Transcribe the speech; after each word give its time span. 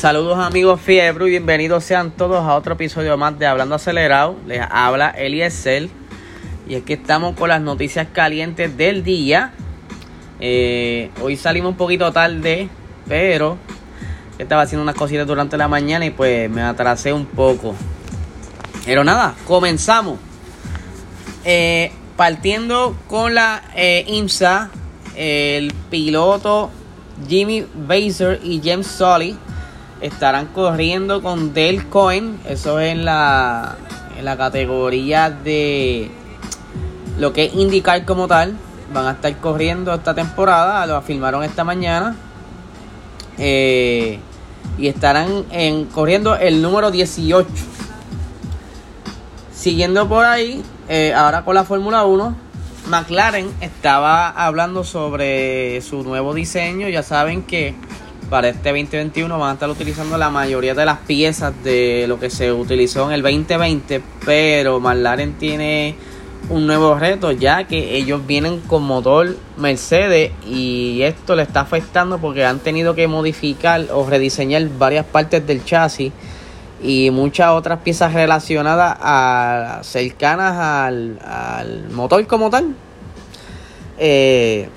Saludos 0.00 0.38
amigos 0.38 0.80
Fiebre 0.80 1.26
y 1.26 1.28
bienvenidos 1.28 1.84
sean 1.84 2.10
todos 2.10 2.42
a 2.42 2.54
otro 2.54 2.72
episodio 2.72 3.18
más 3.18 3.38
de 3.38 3.44
Hablando 3.44 3.74
Acelerado. 3.74 4.34
Les 4.46 4.62
habla 4.70 5.10
Eliezer 5.10 5.90
y 6.66 6.74
aquí 6.74 6.94
estamos 6.94 7.36
con 7.36 7.50
las 7.50 7.60
noticias 7.60 8.08
calientes 8.10 8.78
del 8.78 9.04
día. 9.04 9.52
Eh, 10.40 11.10
hoy 11.20 11.36
salimos 11.36 11.72
un 11.72 11.76
poquito 11.76 12.10
tarde, 12.12 12.70
pero 13.08 13.58
estaba 14.38 14.62
haciendo 14.62 14.84
unas 14.84 14.94
cositas 14.94 15.26
durante 15.26 15.58
la 15.58 15.68
mañana 15.68 16.06
y 16.06 16.10
pues 16.10 16.48
me 16.48 16.62
atrasé 16.62 17.12
un 17.12 17.26
poco. 17.26 17.74
Pero 18.86 19.04
nada, 19.04 19.34
comenzamos. 19.46 20.18
Eh, 21.44 21.92
partiendo 22.16 22.96
con 23.06 23.34
la 23.34 23.64
eh, 23.76 24.06
IMSA, 24.08 24.70
el 25.14 25.74
piloto 25.90 26.70
Jimmy 27.28 27.66
Baser 27.74 28.40
y 28.42 28.62
James 28.64 28.86
Sully 28.86 29.36
estarán 30.00 30.46
corriendo 30.46 31.22
con 31.22 31.54
Dale 31.54 31.86
Cohen. 31.88 32.38
Eso 32.48 32.80
es 32.80 32.92
en 32.92 33.04
la, 33.04 33.76
en 34.18 34.24
la 34.24 34.36
categoría 34.36 35.30
de 35.30 36.10
lo 37.18 37.32
que 37.32 37.44
es 37.44 37.54
indicar 37.54 38.04
como 38.04 38.28
tal. 38.28 38.56
Van 38.92 39.06
a 39.06 39.12
estar 39.12 39.36
corriendo 39.38 39.94
esta 39.94 40.14
temporada. 40.14 40.86
Lo 40.86 40.96
afirmaron 40.96 41.44
esta 41.44 41.64
mañana. 41.64 42.16
Eh, 43.38 44.18
y 44.78 44.88
estarán 44.88 45.44
en, 45.50 45.86
corriendo 45.86 46.36
el 46.36 46.62
número 46.62 46.90
18. 46.90 47.48
Siguiendo 49.52 50.08
por 50.08 50.24
ahí, 50.24 50.62
eh, 50.88 51.12
ahora 51.14 51.44
con 51.44 51.54
la 51.54 51.64
Fórmula 51.64 52.04
1, 52.04 52.34
McLaren 52.88 53.50
estaba 53.60 54.28
hablando 54.30 54.84
sobre 54.84 55.80
su 55.82 56.02
nuevo 56.02 56.32
diseño. 56.32 56.88
Ya 56.88 57.02
saben 57.02 57.42
que 57.42 57.74
para 58.30 58.48
este 58.48 58.68
2021 58.68 59.38
van 59.38 59.50
a 59.50 59.52
estar 59.54 59.68
utilizando 59.68 60.16
la 60.16 60.30
mayoría 60.30 60.72
de 60.72 60.84
las 60.84 60.98
piezas 60.98 61.52
de 61.64 62.06
lo 62.06 62.20
que 62.20 62.30
se 62.30 62.52
utilizó 62.52 63.08
en 63.08 63.14
el 63.14 63.22
2020, 63.22 64.00
pero 64.24 64.78
McLaren 64.78 65.34
tiene 65.34 65.96
un 66.48 66.66
nuevo 66.66 66.94
reto 66.94 67.32
ya 67.32 67.64
que 67.64 67.96
ellos 67.96 68.24
vienen 68.26 68.60
con 68.60 68.84
motor 68.84 69.36
Mercedes 69.56 70.30
y 70.46 71.02
esto 71.02 71.34
le 71.34 71.42
está 71.42 71.60
afectando 71.60 72.18
porque 72.18 72.44
han 72.44 72.60
tenido 72.60 72.94
que 72.94 73.08
modificar 73.08 73.86
o 73.92 74.08
rediseñar 74.08 74.66
varias 74.78 75.04
partes 75.04 75.44
del 75.44 75.64
chasis 75.64 76.12
y 76.82 77.10
muchas 77.10 77.50
otras 77.50 77.80
piezas 77.80 78.14
relacionadas 78.14 78.96
a 79.00 79.80
cercanas 79.82 80.56
al, 80.56 81.18
al 81.26 81.90
motor 81.90 82.24
como 82.28 82.48
tal. 82.48 82.74
Eh, 83.98 84.68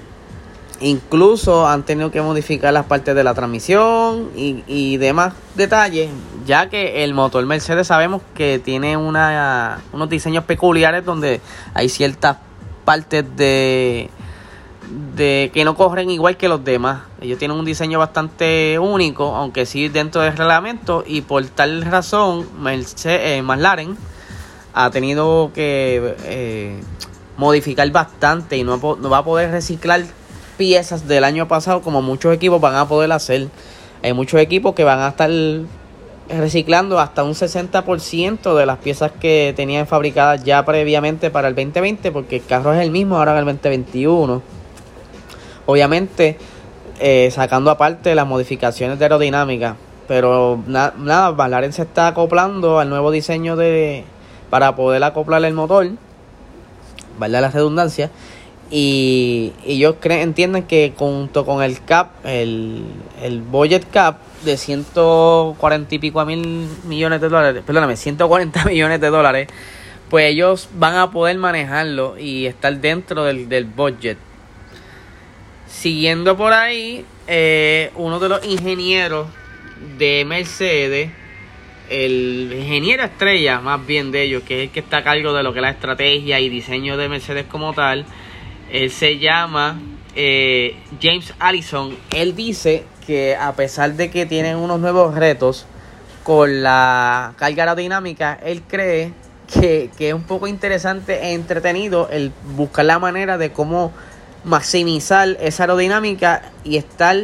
incluso 0.83 1.67
han 1.67 1.83
tenido 1.83 2.11
que 2.11 2.21
modificar 2.21 2.73
las 2.73 2.85
partes 2.85 3.15
de 3.15 3.23
la 3.23 3.33
transmisión 3.33 4.29
y, 4.35 4.63
y, 4.67 4.97
demás 4.97 5.33
detalles, 5.55 6.09
ya 6.45 6.69
que 6.69 7.03
el 7.03 7.13
motor 7.13 7.45
Mercedes 7.45 7.87
sabemos 7.87 8.21
que 8.35 8.59
tiene 8.59 8.97
una, 8.97 9.81
unos 9.93 10.09
diseños 10.09 10.43
peculiares 10.43 11.05
donde 11.05 11.41
hay 11.73 11.89
ciertas 11.89 12.37
partes 12.85 13.23
de, 13.35 14.09
de 15.15 15.51
que 15.53 15.63
no 15.63 15.75
corren 15.75 16.09
igual 16.09 16.37
que 16.37 16.47
los 16.49 16.63
demás. 16.63 17.03
Ellos 17.21 17.39
tienen 17.39 17.57
un 17.57 17.65
diseño 17.65 17.99
bastante 17.99 18.77
único, 18.77 19.35
aunque 19.35 19.65
sí 19.65 19.87
dentro 19.87 20.21
del 20.21 20.35
reglamento, 20.35 21.03
y 21.07 21.21
por 21.21 21.45
tal 21.45 21.83
razón, 21.83 22.47
Mercedes, 22.61 23.39
eh, 23.39 23.41
McLaren 23.41 23.97
ha 24.73 24.89
tenido 24.89 25.51
que 25.53 26.15
eh, 26.23 26.81
modificar 27.37 27.89
bastante 27.91 28.57
y 28.57 28.63
no, 28.63 28.77
no 28.77 29.09
va 29.09 29.19
a 29.19 29.23
poder 29.23 29.51
reciclar 29.51 30.03
piezas 30.57 31.07
del 31.07 31.23
año 31.23 31.47
pasado 31.47 31.81
como 31.81 32.01
muchos 32.01 32.33
equipos 32.33 32.61
van 32.61 32.75
a 32.75 32.87
poder 32.87 33.11
hacer. 33.11 33.47
Hay 34.01 34.13
muchos 34.13 34.39
equipos 34.39 34.73
que 34.73 34.83
van 34.83 34.99
a 34.99 35.09
estar 35.09 35.29
reciclando 36.29 36.99
hasta 36.99 37.23
un 37.23 37.33
60% 37.33 38.55
de 38.55 38.65
las 38.65 38.77
piezas 38.77 39.11
que 39.11 39.53
tenían 39.55 39.87
fabricadas 39.87 40.43
ya 40.43 40.63
previamente 40.65 41.29
para 41.29 41.47
el 41.49 41.55
2020 41.55 42.11
porque 42.11 42.37
el 42.37 42.45
carro 42.45 42.73
es 42.73 42.81
el 42.81 42.91
mismo 42.91 43.17
ahora 43.17 43.33
en 43.33 43.39
el 43.39 43.45
2021. 43.45 44.41
Obviamente 45.65 46.37
eh, 46.99 47.29
sacando 47.31 47.71
aparte 47.71 48.15
las 48.15 48.27
modificaciones 48.27 48.99
de 48.99 49.05
aerodinámica. 49.05 49.75
Pero 50.07 50.61
na 50.67 50.93
nada, 50.97 51.31
McLaren 51.31 51.73
se 51.73 51.83
está 51.83 52.07
acoplando 52.07 52.79
al 52.79 52.89
nuevo 52.89 53.09
diseño 53.11 53.55
de 53.55 54.03
para 54.49 54.75
poder 54.75 55.03
acoplar 55.03 55.43
el 55.45 55.53
motor. 55.53 55.89
¿Verdad 57.19 57.41
la 57.41 57.49
redundancia? 57.49 58.11
Y 58.75 59.53
ellos 59.67 59.97
creen, 59.99 60.21
entienden 60.21 60.63
que 60.63 60.93
junto 60.97 61.45
con 61.45 61.61
el 61.61 61.83
cap, 61.85 62.25
el, 62.25 62.83
el 63.21 63.41
budget 63.41 63.87
cap 63.91 64.17
de 64.43 64.57
140 64.57 65.93
y 65.93 65.99
pico 65.99 66.25
mil 66.25 66.67
millones 66.83 67.21
de 67.21 67.29
dólares, 67.29 67.61
perdóname, 67.63 67.95
140 67.95 68.65
millones 68.69 68.99
de 68.99 69.09
dólares, 69.11 69.47
pues 70.09 70.31
ellos 70.31 70.69
van 70.73 70.95
a 70.95 71.11
poder 71.11 71.37
manejarlo 71.37 72.17
y 72.17 72.47
estar 72.47 72.75
dentro 72.77 73.25
del, 73.25 73.47
del 73.47 73.65
budget. 73.65 74.17
Siguiendo 75.67 76.35
por 76.35 76.51
ahí, 76.51 77.05
eh, 77.27 77.91
uno 77.93 78.19
de 78.19 78.27
los 78.27 78.43
ingenieros 78.43 79.27
de 79.99 80.25
Mercedes, 80.25 81.11
el 81.91 82.51
ingeniero 82.57 83.03
estrella 83.03 83.59
más 83.59 83.85
bien 83.85 84.11
de 84.11 84.23
ellos, 84.23 84.41
que 84.41 84.63
es 84.63 84.67
el 84.69 84.73
que 84.73 84.79
está 84.79 84.97
a 84.97 85.03
cargo 85.03 85.31
de 85.31 85.43
lo 85.43 85.53
que 85.53 85.59
es 85.59 85.63
la 85.63 85.69
estrategia 85.69 86.39
y 86.39 86.49
diseño 86.49 86.97
de 86.97 87.07
Mercedes 87.07 87.45
como 87.45 87.73
tal, 87.73 88.07
él 88.71 88.91
se 88.91 89.19
llama 89.19 89.79
eh, 90.15 90.75
James 91.01 91.33
Allison. 91.39 91.95
Él 92.11 92.35
dice 92.35 92.83
que 93.05 93.35
a 93.35 93.53
pesar 93.53 93.93
de 93.93 94.09
que 94.09 94.25
tienen 94.25 94.57
unos 94.57 94.79
nuevos 94.79 95.15
retos 95.15 95.65
con 96.23 96.63
la 96.63 97.33
carga 97.37 97.63
aerodinámica, 97.63 98.39
él 98.43 98.61
cree 98.67 99.13
que, 99.51 99.89
que 99.97 100.09
es 100.09 100.13
un 100.13 100.23
poco 100.23 100.47
interesante 100.47 101.19
e 101.21 101.33
entretenido 101.33 102.09
el 102.09 102.31
buscar 102.55 102.85
la 102.85 102.99
manera 102.99 103.37
de 103.37 103.51
cómo 103.51 103.91
maximizar 104.43 105.37
esa 105.39 105.63
aerodinámica 105.63 106.41
y 106.63 106.77
estar 106.77 107.17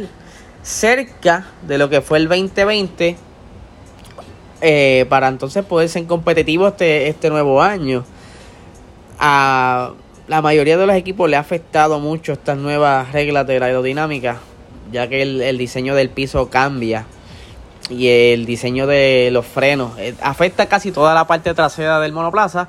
cerca 0.62 1.46
de 1.66 1.78
lo 1.78 1.88
que 1.88 2.00
fue 2.00 2.18
el 2.18 2.28
2020 2.28 3.16
eh, 4.62 5.06
para 5.08 5.28
entonces 5.28 5.64
poder 5.64 5.88
ser 5.88 6.06
competitivo 6.06 6.68
este, 6.68 7.08
este 7.08 7.30
nuevo 7.30 7.62
año. 7.62 8.04
A 9.18 9.92
la 10.30 10.42
mayoría 10.42 10.78
de 10.78 10.86
los 10.86 10.94
equipos 10.94 11.28
le 11.28 11.36
ha 11.36 11.40
afectado 11.40 11.98
mucho 11.98 12.34
estas 12.34 12.56
nuevas 12.56 13.10
reglas 13.10 13.48
de 13.48 13.58
la 13.58 13.66
aerodinámica, 13.66 14.36
ya 14.92 15.08
que 15.08 15.22
el, 15.22 15.58
diseño 15.58 15.96
del 15.96 16.08
piso 16.08 16.48
cambia 16.48 17.04
y 17.88 18.06
el 18.06 18.46
diseño 18.46 18.86
de 18.86 19.30
los 19.32 19.44
frenos 19.44 19.98
eh, 19.98 20.14
afecta 20.22 20.66
casi 20.66 20.92
toda 20.92 21.14
la 21.14 21.26
parte 21.26 21.52
trasera 21.52 21.98
del 21.98 22.12
monoplaza 22.12 22.68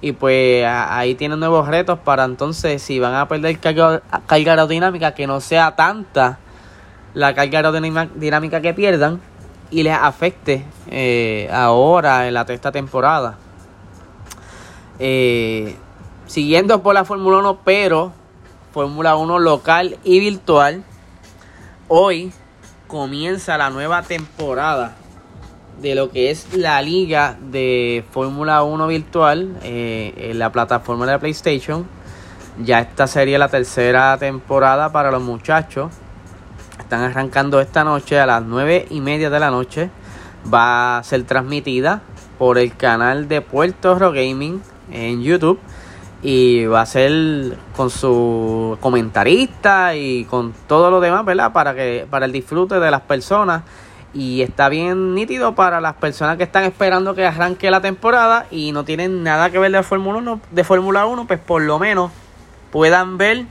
y 0.00 0.12
pues 0.12 0.64
ahí 0.64 1.16
tienen 1.16 1.40
nuevos 1.40 1.66
retos 1.66 1.98
para 1.98 2.24
entonces 2.24 2.80
si 2.80 3.00
van 3.00 3.16
a 3.16 3.26
perder 3.26 3.58
carga, 3.58 4.02
aerodinámica 4.28 5.12
que 5.12 5.26
no 5.26 5.40
sea 5.40 5.74
tanta 5.74 6.38
la 7.14 7.34
carga 7.34 7.58
aerodinámica 7.58 8.60
que 8.60 8.74
pierdan 8.74 9.20
y 9.72 9.82
les 9.82 9.92
afecte 9.92 10.64
eh, 10.88 11.50
ahora 11.52 12.28
en 12.28 12.34
la 12.34 12.42
esta 12.42 12.70
temporada. 12.70 13.38
Eh, 15.00 15.74
siguiendo 16.26 16.82
por 16.82 16.94
la 16.94 17.04
Fórmula 17.04 17.38
1, 17.38 17.60
pero 17.64 18.12
Fórmula 18.72 19.16
1 19.16 19.38
local 19.38 19.98
y 20.04 20.20
virtual, 20.20 20.84
hoy 21.88 22.32
comienza 22.86 23.56
la 23.58 23.70
nueva 23.70 24.02
temporada 24.02 24.96
de 25.80 25.94
lo 25.94 26.10
que 26.10 26.30
es 26.30 26.56
la 26.56 26.80
liga 26.82 27.36
de 27.40 28.04
Fórmula 28.10 28.62
1 28.62 28.86
virtual 28.86 29.56
eh, 29.62 30.12
en 30.16 30.38
la 30.38 30.50
plataforma 30.50 31.06
de 31.06 31.18
PlayStation. 31.18 31.86
Ya 32.62 32.80
esta 32.80 33.06
sería 33.06 33.38
la 33.38 33.48
tercera 33.48 34.16
temporada 34.18 34.90
para 34.90 35.10
los 35.10 35.22
muchachos. 35.22 35.92
Están 36.78 37.02
arrancando 37.02 37.60
esta 37.60 37.84
noche 37.84 38.18
a 38.18 38.26
las 38.26 38.42
9 38.42 38.86
y 38.90 39.00
media 39.00 39.28
de 39.28 39.40
la 39.40 39.50
noche. 39.50 39.90
Va 40.52 40.98
a 40.98 41.02
ser 41.02 41.24
transmitida 41.24 42.02
por 42.38 42.58
el 42.58 42.74
canal 42.76 43.28
de 43.28 43.42
Puerto 43.42 43.94
Rico 43.94 44.12
Gaming 44.12 44.62
en 44.90 45.22
YouTube. 45.22 45.58
Y 46.28 46.66
va 46.66 46.80
a 46.80 46.86
ser 46.86 47.56
con 47.76 47.88
su 47.88 48.76
comentarista 48.80 49.94
y 49.94 50.24
con 50.24 50.52
todo 50.66 50.90
lo 50.90 50.98
demás, 50.98 51.24
¿verdad? 51.24 51.52
Para 51.52 51.72
que 51.72 52.04
para 52.10 52.26
el 52.26 52.32
disfrute 52.32 52.80
de 52.80 52.90
las 52.90 53.02
personas 53.02 53.62
y 54.12 54.42
está 54.42 54.68
bien 54.68 55.14
nítido 55.14 55.54
para 55.54 55.80
las 55.80 55.94
personas 55.94 56.36
que 56.36 56.42
están 56.42 56.64
esperando 56.64 57.14
que 57.14 57.24
arranque 57.24 57.70
la 57.70 57.80
temporada 57.80 58.46
y 58.50 58.72
no 58.72 58.84
tienen 58.84 59.22
nada 59.22 59.50
que 59.50 59.58
ver 59.58 59.70
de 59.70 59.82
Fórmula 59.84 60.18
1, 60.18 60.40
de 60.50 60.64
Fórmula 60.64 61.06
1, 61.06 61.26
pues 61.26 61.38
por 61.38 61.62
lo 61.62 61.78
menos 61.78 62.10
puedan 62.72 63.18
ver 63.18 63.44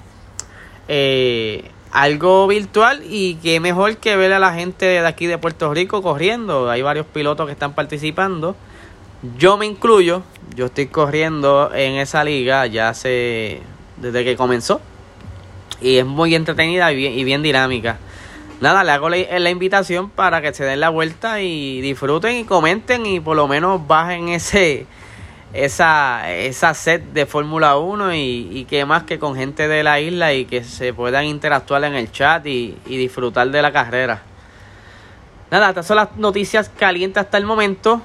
eh, 0.88 1.72
algo 1.92 2.48
virtual 2.48 3.04
y 3.08 3.36
que 3.36 3.60
mejor 3.60 3.96
que 3.98 4.18
ver 4.18 4.34
a 4.34 4.40
la 4.40 4.54
gente 4.54 4.86
de 4.86 5.00
aquí 5.00 5.28
de 5.28 5.38
Puerto 5.38 5.74
Rico 5.74 6.02
corriendo. 6.02 6.70
Hay 6.70 6.82
varios 6.82 7.06
pilotos 7.06 7.46
que 7.46 7.54
están 7.54 7.74
participando. 7.74 8.56
Yo 9.38 9.58
me 9.58 9.66
incluyo, 9.66 10.24
yo 10.56 10.68
estoy 10.68 10.88
corriendo 10.88 11.72
en 11.74 11.96
esa 11.96 12.24
liga 12.24 12.66
ya 12.66 12.90
hace 12.90 13.62
desde 13.98 14.24
que 14.24 14.36
comenzó 14.36 14.82
y 15.82 15.98
es 15.98 16.06
muy 16.06 16.34
entretenida 16.34 16.92
y 16.92 16.96
bien, 16.96 17.14
y 17.14 17.24
bien 17.24 17.42
dinámica. 17.42 17.98
nada, 18.62 18.84
le 18.84 18.92
hago 18.92 19.10
la, 19.10 19.50
invitación 19.50 20.10
para 20.10 20.42
que 20.42 20.54
se 20.54 20.64
den 20.64 20.80
la 20.80 20.90
vuelta 20.90 21.42
y 21.42 21.82
disfruten 21.82 22.38
y 22.38 22.44
comenten 22.46 23.06
y 23.06 23.20
por 23.20 23.36
lo 23.36 23.48
menos 23.48 23.86
bajen 23.86 24.30
ese 24.30 24.88
esa, 25.54 26.34
esa 26.34 26.74
set 26.74 27.04
de 27.14 27.26
Fórmula 27.26 27.78
1 27.78 28.14
y, 28.14 28.50
y, 28.52 28.66
que 28.66 28.84
más 28.86 29.04
que 29.04 29.20
con 29.20 29.36
gente 29.36 29.70
de 29.70 29.84
la 29.84 30.02
isla 30.02 30.34
y 30.34 30.46
que 30.46 30.66
se 30.66 30.94
puedan 30.94 31.26
interactuar 31.26 31.84
en 31.86 31.96
el 31.96 32.12
chat 32.12 32.46
y, 32.46 32.78
y 32.86 32.98
disfrutar 32.98 33.50
de 33.50 33.62
la 33.62 33.72
carrera. 33.72 34.22
Nada, 35.52 35.70
estas 35.70 35.86
son 35.86 35.96
las 35.96 36.18
noticias 36.18 36.70
calientes 36.78 37.24
hasta 37.24 37.38
el 37.38 37.46
momento. 37.46 38.02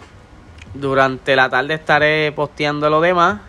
Durante 0.74 1.34
la 1.36 1.48
tarde 1.48 1.74
estaré 1.74 2.32
posteando 2.32 2.88
lo 2.90 3.00
demás. 3.00 3.40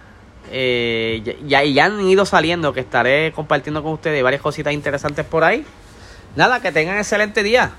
Eh, 0.52 1.38
ya, 1.46 1.64
ya 1.64 1.86
han 1.86 2.02
ido 2.02 2.26
saliendo, 2.26 2.74
que 2.74 2.80
estaré 2.80 3.32
compartiendo 3.32 3.84
con 3.84 3.94
ustedes 3.94 4.24
varias 4.24 4.42
cositas 4.42 4.74
interesantes 4.74 5.26
por 5.26 5.44
ahí. 5.44 5.66
Nada, 6.36 6.62
que 6.62 6.72
tengan 6.72 6.98
excelente 6.98 7.44
día. 7.44 7.72